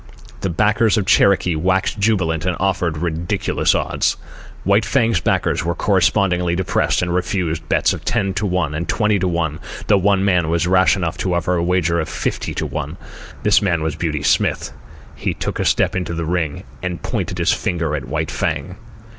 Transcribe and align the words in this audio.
The 0.39 0.49
backers 0.49 0.97
of 0.97 1.05
Cherokee 1.05 1.53
waxed 1.55 1.99
jubilant 1.99 2.43
and 2.47 2.57
offered 2.59 2.97
ridiculous 2.97 3.75
odds. 3.75 4.17
White 4.63 4.83
Fang's 4.83 5.19
backers 5.19 5.63
were 5.63 5.75
correspondingly 5.75 6.55
depressed, 6.55 7.03
and 7.03 7.13
refused 7.13 7.69
bets 7.69 7.93
of 7.93 8.03
ten 8.03 8.33
to 8.33 8.47
one 8.47 8.73
and 8.73 8.89
twenty 8.89 9.19
to 9.19 9.27
one, 9.27 9.59
though 9.85 9.99
one 9.99 10.25
man 10.25 10.49
was 10.49 10.65
rash 10.65 10.95
enough 10.97 11.19
to 11.19 11.27
close 11.39 11.47
a 11.47 11.61
wager 11.61 11.99
of 11.99 12.09
fifty 12.09 12.55
to 12.55 12.65
one. 12.65 12.97
This 13.43 13.61
man 13.61 13.83
was 13.83 13.95
Beauty 13.95 14.23
Smith. 14.23 14.73
He 15.15 15.35
took 15.35 15.59
a 15.59 15.65
step 15.65 15.95
into 15.95 16.15
the 16.15 16.25
ring 16.25 16.63
and 16.81 17.03
pointed 17.03 17.37
his 17.37 17.51
finger 17.53 17.95
at 17.95 18.05
White 18.07 18.31
Fang. 18.31 18.77